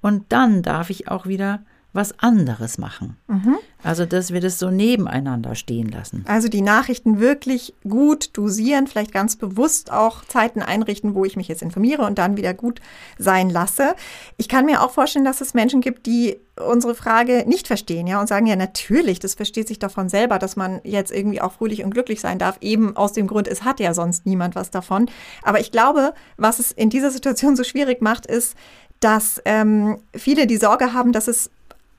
Und 0.00 0.24
dann 0.30 0.62
darf 0.62 0.90
ich 0.90 1.08
auch 1.08 1.26
wieder 1.26 1.62
was 1.94 2.18
anderes 2.18 2.76
machen. 2.76 3.16
Mhm. 3.28 3.56
Also, 3.82 4.04
dass 4.04 4.32
wir 4.32 4.40
das 4.40 4.58
so 4.58 4.70
nebeneinander 4.70 5.54
stehen 5.54 5.88
lassen. 5.88 6.24
Also 6.26 6.48
die 6.48 6.60
Nachrichten 6.60 7.20
wirklich 7.20 7.74
gut 7.88 8.36
dosieren, 8.36 8.86
vielleicht 8.86 9.12
ganz 9.12 9.36
bewusst 9.36 9.92
auch 9.92 10.24
Zeiten 10.24 10.62
einrichten, 10.62 11.14
wo 11.14 11.24
ich 11.24 11.36
mich 11.36 11.48
jetzt 11.48 11.62
informiere 11.62 12.04
und 12.04 12.18
dann 12.18 12.36
wieder 12.36 12.52
gut 12.52 12.80
sein 13.18 13.48
lasse. 13.48 13.94
Ich 14.36 14.48
kann 14.48 14.66
mir 14.66 14.82
auch 14.82 14.90
vorstellen, 14.90 15.24
dass 15.24 15.40
es 15.40 15.54
Menschen 15.54 15.80
gibt, 15.80 16.06
die 16.06 16.38
unsere 16.56 16.94
Frage 16.94 17.44
nicht 17.46 17.66
verstehen, 17.66 18.06
ja, 18.06 18.20
und 18.20 18.28
sagen, 18.28 18.46
ja, 18.46 18.56
natürlich, 18.56 19.18
das 19.18 19.34
versteht 19.34 19.68
sich 19.68 19.78
doch 19.78 19.90
von 19.90 20.08
selber, 20.08 20.38
dass 20.38 20.56
man 20.56 20.80
jetzt 20.84 21.12
irgendwie 21.12 21.40
auch 21.40 21.52
fröhlich 21.52 21.84
und 21.84 21.90
glücklich 21.90 22.20
sein 22.20 22.38
darf, 22.38 22.58
eben 22.60 22.96
aus 22.96 23.12
dem 23.12 23.26
Grund, 23.26 23.48
es 23.48 23.64
hat 23.64 23.80
ja 23.80 23.92
sonst 23.92 24.24
niemand 24.24 24.54
was 24.54 24.70
davon. 24.70 25.10
Aber 25.42 25.60
ich 25.60 25.72
glaube, 25.72 26.14
was 26.36 26.58
es 26.58 26.70
in 26.72 26.90
dieser 26.90 27.10
Situation 27.10 27.56
so 27.56 27.64
schwierig 27.64 28.02
macht, 28.02 28.26
ist, 28.26 28.56
dass 29.00 29.42
ähm, 29.44 29.98
viele 30.14 30.46
die 30.46 30.56
Sorge 30.56 30.92
haben, 30.92 31.12
dass 31.12 31.28
es 31.28 31.50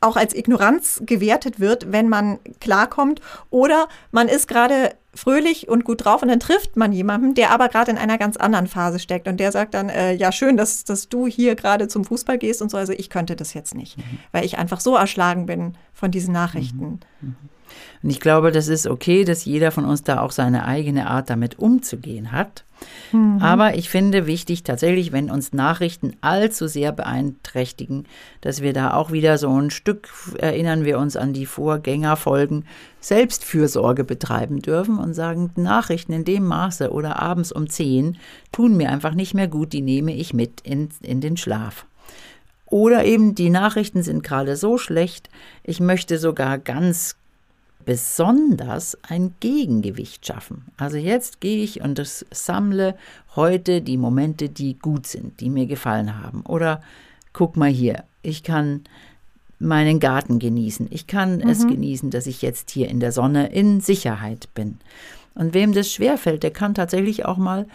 auch 0.02 0.16
als 0.16 0.36
Ignoranz 0.36 1.02
gewertet 1.06 1.60
wird, 1.60 1.92
wenn 1.92 2.10
man 2.10 2.40
klarkommt. 2.60 3.22
Oder 3.50 3.88
man 4.12 4.28
ist 4.28 4.48
gerade 4.48 4.96
fröhlich 5.16 5.70
und 5.70 5.86
gut 5.86 6.06
drauf 6.06 6.22
und 6.22 6.28
dann 6.28 6.40
trifft 6.40 6.76
man 6.76 6.92
jemanden, 6.92 7.34
der 7.36 7.52
aber 7.52 7.70
gerade 7.70 7.90
in 7.90 7.98
einer 7.98 8.18
ganz 8.18 8.38
anderen 8.38 8.68
Phase 8.68 9.00
steckt 9.00 9.28
und 9.28 9.40
der 9.40 9.52
sagt 9.52 9.74
dann, 9.74 9.90
äh, 9.90 10.14
ja 10.14 10.32
schön, 10.32 10.58
dass, 10.58 10.84
dass 10.84 11.08
du 11.08 11.26
hier 11.26 11.56
gerade 11.56 11.88
zum 11.88 12.04
Fußball 12.04 12.38
gehst 12.38 12.62
und 12.62 12.70
so, 12.70 12.78
also 12.78 12.92
ich 12.92 13.10
könnte 13.10 13.38
das 13.38 13.54
jetzt 13.54 13.76
nicht, 13.76 13.98
mhm. 13.98 14.20
weil 14.34 14.44
ich 14.44 14.58
einfach 14.58 14.82
so 14.82 14.96
erschlagen 14.96 15.46
bin 15.46 15.78
von 15.94 16.12
diesen 16.12 16.34
Nachrichten. 16.34 17.00
Mhm. 17.22 17.30
Mhm. 17.30 17.36
Und 18.04 18.10
ich 18.10 18.20
glaube, 18.20 18.52
das 18.52 18.68
ist 18.68 18.88
okay, 18.88 19.24
dass 19.24 19.46
jeder 19.46 19.72
von 19.72 19.86
uns 19.86 20.04
da 20.04 20.22
auch 20.22 20.32
seine 20.32 20.66
eigene 20.66 21.08
Art 21.08 21.30
damit 21.30 21.60
umzugehen 21.60 22.32
hat. 22.32 22.64
Mhm. 23.12 23.40
Aber 23.42 23.76
ich 23.76 23.90
finde 23.90 24.28
wichtig 24.28 24.64
tatsächlich, 24.64 25.12
wenn 25.12 25.32
uns 25.32 25.54
Nachrichten 25.54 26.14
allzu 26.22 26.68
sehr 26.68 26.92
beeinträchtigen, 26.92 28.06
dass 28.42 28.62
wir 28.62 28.74
da 28.74 28.94
auch 28.94 29.12
wieder 29.12 29.38
so 29.38 29.50
ein 29.50 29.72
Stück, 29.72 30.10
erinnern 30.38 30.86
wir 30.86 31.00
uns 31.00 31.16
an 31.16 31.34
die 31.34 31.46
Vorgängerfolgen, 31.46 32.66
Selbstfürsorge 33.00 34.04
betreiben 34.04 34.62
dürfen 34.62 34.98
und 34.98 35.14
sagen, 35.14 35.52
Nachrichten 35.56 36.14
in 36.14 36.26
dem 36.26 36.46
Maße 36.46 36.92
oder 36.92 37.22
abends 37.22 37.52
um 37.52 37.70
10 37.70 38.18
tun 38.52 38.78
mir 38.78 38.90
einfach 38.90 39.14
nicht 39.14 39.34
mehr 39.34 39.48
gut, 39.48 39.74
die 39.74 39.82
nehme 39.82 40.14
ich 40.14 40.34
mit 40.34 40.62
in, 40.62 40.90
in 41.02 41.22
den 41.22 41.38
Schlaf. 41.38 41.86
Oder 42.66 43.06
eben 43.06 43.36
die 43.36 43.52
Nachrichten 43.52 44.02
sind 44.02 44.24
gerade 44.24 44.56
so 44.56 44.78
schlecht, 44.78 45.30
ich 45.64 45.80
möchte 45.80 46.18
sogar 46.18 46.58
ganz 46.58 47.16
besonders 47.86 48.98
ein 49.08 49.36
Gegengewicht 49.40 50.26
schaffen. 50.26 50.66
Also 50.78 50.98
jetzt 50.98 51.42
gehe 51.42 51.64
ich 51.64 51.82
und 51.82 52.02
sammle 52.32 52.96
heute 53.36 53.82
die 53.82 53.98
Momente, 53.98 54.50
die 54.50 54.78
gut 54.78 55.08
sind, 55.08 55.40
die 55.40 55.50
mir 55.50 55.68
gefallen 55.68 56.22
haben. 56.22 56.42
Oder 56.42 56.82
guck 57.34 57.58
mal 57.58 57.70
hier, 57.70 58.04
ich 58.22 58.44
kann 58.44 58.82
meinen 59.60 60.00
Garten 60.00 60.40
genießen. 60.40 60.88
Ich 60.90 61.08
kann 61.08 61.38
mhm. 61.38 61.50
es 61.50 61.68
genießen, 61.68 62.10
dass 62.10 62.28
ich 62.28 62.42
jetzt 62.42 62.72
hier 62.72 62.90
in 62.90 63.00
der 63.00 63.12
Sonne 63.12 63.48
in 63.48 63.80
Sicherheit 63.80 64.50
bin. 64.54 64.80
Und 65.34 65.54
wem 65.54 65.74
das 65.74 65.92
schwerfällt, 65.92 66.44
der 66.44 66.52
kann 66.52 66.74
tatsächlich 66.74 67.26
auch 67.26 67.38
mal 67.38 67.68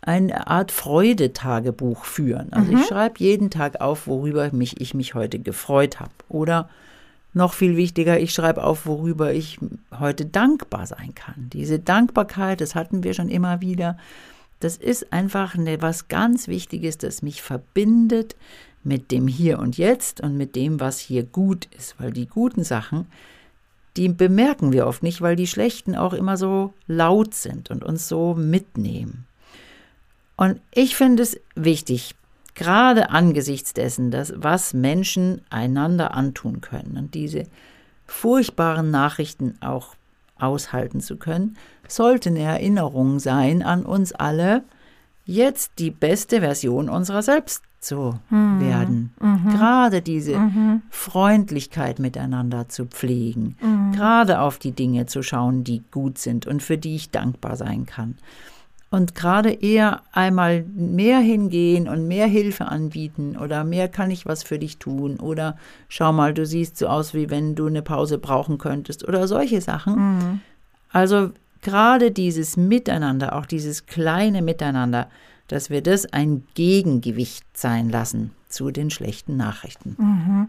eine 0.00 0.48
Art 0.48 0.72
Freudetagebuch 0.72 2.04
führen. 2.04 2.52
Also 2.52 2.72
mhm. 2.72 2.78
ich 2.78 2.86
schreibe 2.86 3.14
jeden 3.18 3.50
Tag 3.50 3.80
auf, 3.80 4.06
worüber 4.06 4.50
mich, 4.52 4.80
ich 4.80 4.94
mich 4.94 5.14
heute 5.14 5.38
gefreut 5.38 6.00
habe. 6.00 6.10
Oder 6.28 6.68
noch 7.34 7.54
viel 7.54 7.76
wichtiger, 7.76 8.20
ich 8.20 8.32
schreibe 8.32 8.64
auf, 8.64 8.86
worüber 8.86 9.32
ich 9.32 9.58
heute 9.98 10.26
dankbar 10.26 10.86
sein 10.86 11.14
kann. 11.14 11.48
Diese 11.52 11.78
Dankbarkeit, 11.78 12.60
das 12.60 12.74
hatten 12.74 13.04
wir 13.04 13.14
schon 13.14 13.28
immer 13.28 13.60
wieder, 13.60 13.96
das 14.60 14.76
ist 14.76 15.12
einfach 15.12 15.56
eine, 15.56 15.82
was 15.82 16.08
ganz 16.08 16.46
Wichtiges, 16.46 16.96
das 16.96 17.22
mich 17.22 17.42
verbindet 17.42 18.36
mit 18.84 19.10
dem 19.10 19.26
Hier 19.26 19.58
und 19.58 19.76
Jetzt 19.76 20.20
und 20.20 20.36
mit 20.36 20.54
dem, 20.54 20.78
was 20.78 20.98
hier 20.98 21.24
gut 21.24 21.68
ist. 21.76 21.98
Weil 21.98 22.12
die 22.12 22.26
guten 22.26 22.62
Sachen, 22.62 23.06
die 23.96 24.08
bemerken 24.08 24.72
wir 24.72 24.86
oft 24.86 25.02
nicht, 25.02 25.20
weil 25.20 25.34
die 25.34 25.46
schlechten 25.46 25.96
auch 25.96 26.12
immer 26.12 26.36
so 26.36 26.72
laut 26.86 27.34
sind 27.34 27.70
und 27.70 27.82
uns 27.82 28.08
so 28.08 28.34
mitnehmen. 28.34 29.26
Und 30.36 30.60
ich 30.72 30.96
finde 30.96 31.24
es 31.24 31.40
wichtig, 31.54 32.14
gerade 32.54 33.10
angesichts 33.10 33.74
dessen, 33.74 34.10
dass, 34.10 34.32
was 34.36 34.74
Menschen 34.74 35.42
einander 35.50 36.14
antun 36.14 36.60
können 36.60 36.96
und 36.96 37.14
diese 37.14 37.44
furchtbaren 38.06 38.90
Nachrichten 38.90 39.56
auch 39.60 39.94
aushalten 40.38 41.00
zu 41.00 41.16
können, 41.16 41.56
sollte 41.88 42.30
eine 42.30 42.40
Erinnerung 42.40 43.18
sein 43.18 43.62
an 43.62 43.84
uns 43.84 44.12
alle, 44.12 44.64
jetzt 45.24 45.72
die 45.78 45.90
beste 45.90 46.40
Version 46.40 46.88
unserer 46.88 47.22
selbst 47.22 47.62
zu 47.80 48.18
mhm. 48.30 48.60
werden. 48.60 49.14
Mhm. 49.20 49.50
Gerade 49.50 50.02
diese 50.02 50.36
mhm. 50.36 50.82
Freundlichkeit 50.90 51.98
miteinander 51.98 52.68
zu 52.68 52.86
pflegen, 52.86 53.56
mhm. 53.60 53.92
gerade 53.92 54.40
auf 54.40 54.58
die 54.58 54.72
Dinge 54.72 55.06
zu 55.06 55.22
schauen, 55.22 55.64
die 55.64 55.82
gut 55.90 56.18
sind 56.18 56.46
und 56.46 56.62
für 56.62 56.78
die 56.78 56.96
ich 56.96 57.10
dankbar 57.10 57.56
sein 57.56 57.86
kann 57.86 58.16
und 58.92 59.14
gerade 59.14 59.50
eher 59.50 60.02
einmal 60.12 60.64
mehr 60.74 61.18
hingehen 61.18 61.88
und 61.88 62.06
mehr 62.06 62.26
Hilfe 62.26 62.66
anbieten 62.66 63.38
oder 63.38 63.64
mehr 63.64 63.88
kann 63.88 64.10
ich 64.10 64.26
was 64.26 64.42
für 64.42 64.58
dich 64.58 64.76
tun 64.76 65.18
oder 65.18 65.56
schau 65.88 66.12
mal, 66.12 66.34
du 66.34 66.44
siehst 66.44 66.76
so 66.76 66.88
aus, 66.88 67.14
wie 67.14 67.30
wenn 67.30 67.54
du 67.54 67.66
eine 67.66 67.80
Pause 67.80 68.18
brauchen 68.18 68.58
könntest 68.58 69.08
oder 69.08 69.26
solche 69.26 69.62
Sachen. 69.62 69.94
Mhm. 69.94 70.40
Also 70.90 71.30
gerade 71.62 72.10
dieses 72.10 72.58
Miteinander, 72.58 73.34
auch 73.34 73.46
dieses 73.46 73.86
kleine 73.86 74.42
Miteinander, 74.42 75.08
dass 75.48 75.70
wir 75.70 75.80
das 75.80 76.12
ein 76.12 76.46
Gegengewicht 76.54 77.44
sein 77.54 77.88
lassen 77.88 78.32
zu 78.50 78.70
den 78.70 78.90
schlechten 78.90 79.38
Nachrichten. 79.38 79.96
Mhm. 79.98 80.48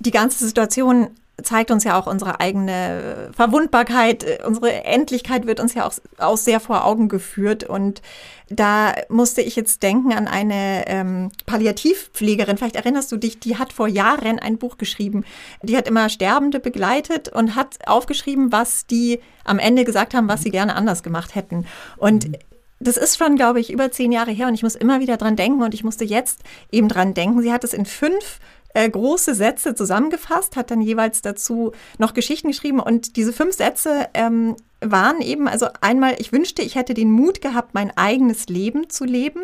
Die 0.00 0.10
ganze 0.10 0.46
Situation 0.46 1.08
zeigt 1.42 1.70
uns 1.70 1.84
ja 1.84 1.98
auch 1.98 2.06
unsere 2.06 2.40
eigene 2.40 3.30
Verwundbarkeit, 3.34 4.44
unsere 4.46 4.84
Endlichkeit 4.84 5.46
wird 5.46 5.60
uns 5.60 5.74
ja 5.74 5.86
auch, 5.86 5.92
auch 6.18 6.36
sehr 6.36 6.60
vor 6.60 6.84
Augen 6.84 7.08
geführt. 7.08 7.64
Und 7.64 8.02
da 8.48 8.94
musste 9.08 9.42
ich 9.42 9.54
jetzt 9.54 9.82
denken 9.82 10.12
an 10.12 10.26
eine 10.26 10.84
ähm, 10.88 11.30
Palliativpflegerin, 11.46 12.58
vielleicht 12.58 12.76
erinnerst 12.76 13.12
du 13.12 13.16
dich, 13.16 13.38
die 13.38 13.56
hat 13.56 13.72
vor 13.72 13.86
Jahren 13.86 14.38
ein 14.38 14.58
Buch 14.58 14.76
geschrieben. 14.76 15.24
Die 15.62 15.76
hat 15.76 15.86
immer 15.86 16.08
Sterbende 16.08 16.58
begleitet 16.58 17.28
und 17.28 17.54
hat 17.54 17.78
aufgeschrieben, 17.86 18.50
was 18.50 18.86
die 18.86 19.20
am 19.44 19.58
Ende 19.58 19.84
gesagt 19.84 20.14
haben, 20.14 20.28
was 20.28 20.42
sie 20.42 20.50
gerne 20.50 20.74
anders 20.74 21.02
gemacht 21.02 21.34
hätten. 21.34 21.66
Und 21.96 22.28
mhm. 22.28 22.36
das 22.80 22.96
ist 22.96 23.18
schon, 23.18 23.36
glaube 23.36 23.60
ich, 23.60 23.72
über 23.72 23.92
zehn 23.92 24.10
Jahre 24.10 24.32
her 24.32 24.48
und 24.48 24.54
ich 24.54 24.64
muss 24.64 24.74
immer 24.74 25.00
wieder 25.00 25.16
dran 25.16 25.36
denken 25.36 25.62
und 25.62 25.72
ich 25.72 25.84
musste 25.84 26.04
jetzt 26.04 26.42
eben 26.72 26.88
dran 26.88 27.14
denken. 27.14 27.42
Sie 27.42 27.52
hat 27.52 27.62
es 27.62 27.72
in 27.72 27.86
fünf 27.86 28.40
äh, 28.74 28.88
große 28.88 29.34
Sätze 29.34 29.74
zusammengefasst, 29.74 30.56
hat 30.56 30.70
dann 30.70 30.80
jeweils 30.80 31.22
dazu 31.22 31.72
noch 31.98 32.14
Geschichten 32.14 32.48
geschrieben 32.48 32.80
und 32.80 33.16
diese 33.16 33.32
fünf 33.32 33.54
Sätze 33.54 34.08
ähm, 34.14 34.56
waren 34.80 35.20
eben, 35.20 35.48
also 35.48 35.66
einmal, 35.80 36.16
ich 36.18 36.32
wünschte, 36.32 36.62
ich 36.62 36.74
hätte 36.74 36.94
den 36.94 37.10
Mut 37.10 37.40
gehabt, 37.40 37.74
mein 37.74 37.96
eigenes 37.96 38.48
Leben 38.48 38.88
zu 38.88 39.04
leben, 39.04 39.42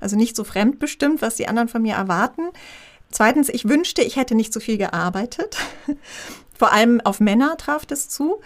also 0.00 0.16
nicht 0.16 0.36
so 0.36 0.44
fremdbestimmt, 0.44 1.22
was 1.22 1.36
die 1.36 1.48
anderen 1.48 1.68
von 1.68 1.82
mir 1.82 1.94
erwarten. 1.94 2.42
Zweitens, 3.10 3.48
ich 3.48 3.68
wünschte, 3.68 4.02
ich 4.02 4.16
hätte 4.16 4.34
nicht 4.34 4.52
so 4.52 4.60
viel 4.60 4.78
gearbeitet. 4.78 5.56
Vor 6.54 6.72
allem 6.72 7.00
auf 7.00 7.20
Männer 7.20 7.56
traf 7.56 7.86
das 7.86 8.08
zu. 8.08 8.40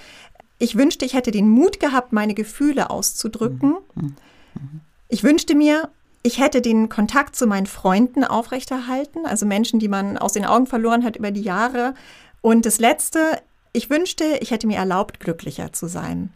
Ich 0.58 0.76
wünschte, 0.76 1.04
ich 1.04 1.14
hätte 1.14 1.30
den 1.30 1.48
Mut 1.48 1.80
gehabt, 1.80 2.12
meine 2.12 2.34
Gefühle 2.34 2.90
auszudrücken. 2.90 3.76
Mhm. 3.94 4.16
Mhm. 4.54 4.80
Ich 5.08 5.24
wünschte 5.24 5.54
mir, 5.54 5.90
ich 6.22 6.38
hätte 6.38 6.62
den 6.62 6.88
Kontakt 6.88 7.34
zu 7.34 7.46
meinen 7.46 7.66
Freunden 7.66 8.24
aufrechterhalten, 8.24 9.26
also 9.26 9.44
Menschen, 9.44 9.80
die 9.80 9.88
man 9.88 10.16
aus 10.18 10.32
den 10.32 10.44
Augen 10.44 10.66
verloren 10.66 11.04
hat 11.04 11.16
über 11.16 11.30
die 11.30 11.42
Jahre. 11.42 11.94
Und 12.40 12.64
das 12.64 12.78
Letzte, 12.78 13.40
ich 13.72 13.90
wünschte, 13.90 14.38
ich 14.40 14.50
hätte 14.50 14.66
mir 14.66 14.76
erlaubt, 14.76 15.20
glücklicher 15.20 15.72
zu 15.72 15.88
sein. 15.88 16.30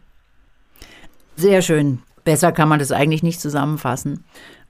Sehr 1.37 1.61
schön. 1.61 1.99
Besser 2.23 2.51
kann 2.51 2.67
man 2.67 2.79
das 2.79 2.91
eigentlich 2.91 3.23
nicht 3.23 3.39
zusammenfassen. 3.39 4.25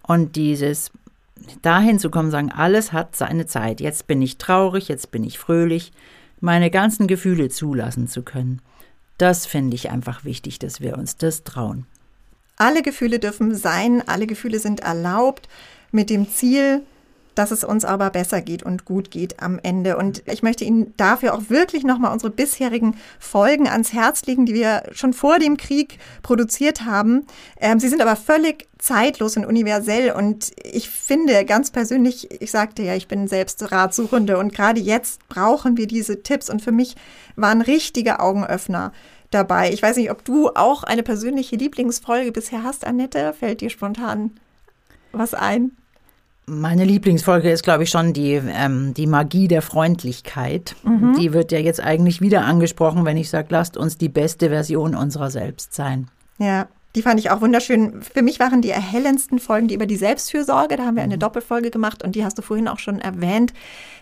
Und 0.05 0.36
dieses 0.36 0.91
dahin 1.62 1.97
zu 1.97 2.09
kommen, 2.09 2.29
sagen, 2.29 2.51
alles 2.51 2.93
hat 2.93 3.15
seine 3.15 3.47
Zeit. 3.47 3.81
Jetzt 3.81 4.05
bin 4.05 4.21
ich 4.21 4.38
traurig, 4.38 4.88
jetzt 4.88 5.12
bin 5.12 5.24
ich 5.24 5.39
fröhlich, 5.39 5.91
meine 6.39 6.69
ganzen 6.69 7.07
Gefühle 7.07 7.50
zulassen 7.50 8.07
zu 8.07 8.21
können. 8.21 8.62
Das 9.17 9.47
finde 9.47 9.75
ich 9.75 9.89
einfach 9.89 10.24
wichtig, 10.24 10.59
dass 10.59 10.81
wir 10.81 10.97
uns 10.97 11.17
das 11.17 11.43
trauen. 11.43 11.88
Alle 12.57 12.81
Gefühle 12.81 13.19
dürfen 13.19 13.55
sein, 13.55 14.03
alle 14.05 14.27
Gefühle 14.27 14.59
sind 14.59 14.81
erlaubt 14.81 15.47
mit 15.91 16.09
dem 16.09 16.29
Ziel, 16.29 16.83
dass 17.37 17.51
es 17.51 17.63
uns 17.63 17.85
aber 17.85 18.09
besser 18.09 18.41
geht 18.41 18.63
und 18.63 18.85
gut 18.85 19.11
geht 19.11 19.41
am 19.41 19.59
Ende. 19.61 19.97
Und 19.97 20.23
ich 20.25 20.41
möchte 20.41 20.65
Ihnen 20.65 20.93
dafür 20.97 21.35
auch 21.35 21.49
wirklich 21.49 21.83
nochmal 21.83 22.11
unsere 22.11 22.31
bisherigen 22.31 22.97
Folgen 23.19 23.67
ans 23.67 23.93
Herz 23.93 24.25
legen, 24.25 24.45
die 24.45 24.55
wir 24.55 24.83
schon 24.91 25.13
vor 25.13 25.37
dem 25.37 25.55
Krieg 25.55 25.99
produziert 26.23 26.85
haben. 26.85 27.27
Ähm, 27.59 27.79
sie 27.79 27.89
sind 27.89 28.01
aber 28.01 28.15
völlig 28.15 28.67
zeitlos 28.79 29.37
und 29.37 29.45
universell. 29.45 30.11
Und 30.11 30.51
ich 30.63 30.89
finde 30.89 31.45
ganz 31.45 31.69
persönlich, 31.69 32.41
ich 32.41 32.49
sagte 32.49 32.81
ja, 32.81 32.95
ich 32.95 33.07
bin 33.07 33.27
selbst 33.27 33.71
Ratsuchende 33.71 34.37
und 34.37 34.53
gerade 34.53 34.81
jetzt 34.81 35.27
brauchen 35.29 35.77
wir 35.77 35.85
diese 35.85 36.23
Tipps. 36.23 36.49
Und 36.49 36.63
für 36.63 36.71
mich 36.71 36.95
waren 37.35 37.61
richtige 37.61 38.19
Augenöffner 38.19 38.93
dabei. 39.31 39.72
Ich 39.72 39.81
weiß 39.81 39.98
nicht, 39.98 40.12
ob 40.12 40.24
du 40.24 40.50
auch 40.50 40.84
eine 40.84 41.03
persönliche 41.03 41.55
Lieblingsfolge 41.55 42.31
bisher 42.31 42.63
hast, 42.63 42.86
Annette. 42.86 43.34
Fällt 43.34 43.62
dir 43.62 43.69
spontan 43.69 44.31
was 45.12 45.34
ein? 45.34 45.72
Meine 46.46 46.86
Lieblingsfolge 46.86 47.51
ist, 47.51 47.63
glaube 47.63 47.84
ich, 47.84 47.89
schon 47.89 48.13
die, 48.13 48.34
ähm, 48.34 48.93
die 48.93 49.07
Magie 49.07 49.50
der 49.50 49.62
Freundlichkeit. 49.62 50.75
Mhm. 50.84 51.15
Die 51.19 51.34
wird 51.34 51.51
ja 51.51 51.60
jetzt 51.60 51.81
eigentlich 51.81 52.22
wieder 52.22 52.46
angesprochen, 52.46 53.03
wenn 53.03 53.17
ich 53.17 53.29
sage, 53.29 53.48
lasst 53.50 53.75
uns 53.75 53.98
die 53.98 54.07
beste 54.07 54.50
Version 54.50 54.96
unserer 54.96 55.29
selbst 55.29 55.74
sein. 55.74 56.07
Ja, 56.38 56.67
die 56.97 57.03
fand 57.03 57.19
ich 57.19 57.29
auch 57.29 57.41
wunderschön. 57.41 58.01
Für 58.01 58.23
mich 58.23 58.39
waren 58.39 58.63
die 58.63 58.71
erhellendsten 58.71 59.37
Folgen 59.37 59.67
die 59.67 59.75
über 59.75 59.85
die 59.85 59.95
Selbstfürsorge. 59.95 60.77
Da 60.77 60.85
haben 60.85 60.95
wir 60.95 61.03
eine 61.03 61.15
mhm. 61.15 61.19
Doppelfolge 61.19 61.69
gemacht 61.69 62.03
und 62.03 62.15
die 62.15 62.25
hast 62.25 62.37
du 62.39 62.41
vorhin 62.41 62.67
auch 62.67 62.79
schon 62.79 62.99
erwähnt. 62.99 63.53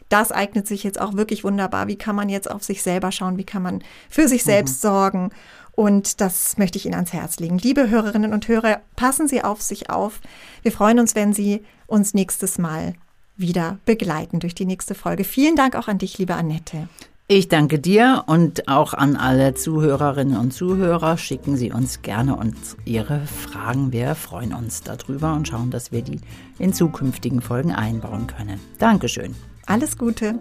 Das 0.07 0.31
eignet 0.31 0.65
sich 0.65 0.83
jetzt 0.83 1.01
auch 1.01 1.15
wirklich 1.15 1.43
wunderbar. 1.43 1.87
Wie 1.87 1.97
kann 1.97 2.15
man 2.15 2.29
jetzt 2.29 2.49
auf 2.49 2.63
sich 2.63 2.81
selber 2.81 3.11
schauen? 3.11 3.37
Wie 3.37 3.43
kann 3.43 3.61
man 3.61 3.83
für 4.09 4.29
sich 4.29 4.45
selbst 4.45 4.81
mhm. 4.83 4.87
sorgen? 4.87 5.29
Und 5.73 6.21
das 6.21 6.57
möchte 6.57 6.77
ich 6.77 6.85
Ihnen 6.85 6.95
ans 6.95 7.11
Herz 7.11 7.37
legen. 7.39 7.57
Liebe 7.57 7.89
Hörerinnen 7.89 8.31
und 8.31 8.47
Hörer, 8.47 8.79
passen 8.95 9.27
Sie 9.27 9.43
auf 9.43 9.61
sich 9.61 9.89
auf. 9.89 10.21
Wir 10.61 10.71
freuen 10.71 10.99
uns, 10.99 11.15
wenn 11.15 11.33
Sie 11.33 11.63
uns 11.87 12.13
nächstes 12.13 12.57
Mal 12.57 12.93
wieder 13.35 13.77
begleiten 13.83 14.39
durch 14.39 14.55
die 14.55 14.65
nächste 14.65 14.95
Folge. 14.95 15.25
Vielen 15.25 15.57
Dank 15.57 15.75
auch 15.75 15.89
an 15.89 15.97
dich, 15.97 16.17
liebe 16.17 16.35
Annette. 16.35 16.87
Ich 17.27 17.47
danke 17.47 17.79
dir 17.79 18.23
und 18.27 18.67
auch 18.67 18.93
an 18.93 19.15
alle 19.15 19.55
Zuhörerinnen 19.55 20.37
und 20.37 20.53
Zuhörer. 20.53 21.17
Schicken 21.17 21.57
Sie 21.57 21.71
uns 21.71 22.03
gerne 22.03 22.35
uns 22.35 22.77
Ihre 22.85 23.21
Fragen. 23.25 23.91
Wir 23.91 24.13
freuen 24.13 24.53
uns 24.53 24.83
darüber 24.83 25.33
und 25.33 25.47
schauen, 25.47 25.71
dass 25.71 25.91
wir 25.91 26.03
die 26.03 26.19
in 26.59 26.71
zukünftigen 26.71 27.41
Folgen 27.41 27.71
einbauen 27.71 28.27
können. 28.27 28.59
Dankeschön. 28.77 29.33
Alles 29.65 29.97
Gute. 29.97 30.35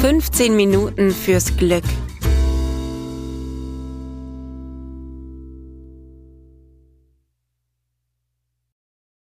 15 0.00 0.54
Minuten 0.54 1.10
fürs 1.10 1.56
Glück. 1.56 1.82